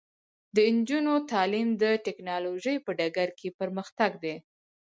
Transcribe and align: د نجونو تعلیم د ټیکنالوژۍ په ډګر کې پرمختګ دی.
د 0.55 0.57
نجونو 0.75 1.13
تعلیم 1.31 1.69
د 1.83 1.83
ټیکنالوژۍ 2.05 2.75
په 2.85 2.91
ډګر 2.97 3.29
کې 3.39 3.47
پرمختګ 3.59 4.11
دی. 4.23 4.35